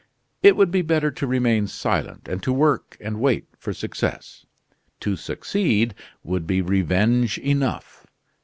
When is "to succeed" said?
5.01-5.93